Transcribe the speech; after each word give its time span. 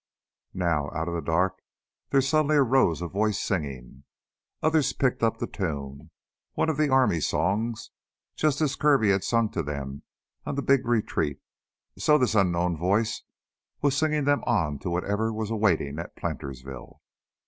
Now, 0.55 0.89
out 0.95 1.07
of 1.09 1.13
the 1.13 1.21
dark 1.21 1.59
there 2.09 2.21
suddenly 2.21 2.55
arose 2.55 3.03
a 3.03 3.07
voice, 3.07 3.39
singing. 3.39 4.03
Others 4.63 4.93
picked 4.93 5.21
up 5.21 5.37
the 5.37 5.45
tune, 5.45 6.09
one 6.53 6.69
of 6.71 6.77
the 6.77 6.89
army 6.89 7.19
songs. 7.19 7.91
Just 8.35 8.61
as 8.61 8.75
Kirby 8.75 9.11
had 9.11 9.23
sung 9.23 9.49
to 9.51 9.61
them 9.61 10.01
on 10.43 10.55
the 10.55 10.63
big 10.63 10.87
retreat, 10.87 11.39
so 11.99 12.17
this 12.17 12.33
unknown 12.33 12.77
voice 12.77 13.21
was 13.83 13.95
singing 13.95 14.23
them 14.25 14.43
on 14.47 14.79
to 14.79 14.89
whatever 14.89 15.31
was 15.31 15.51
awaiting 15.51 15.99
at 15.99 16.15
Plantersville. 16.15 16.99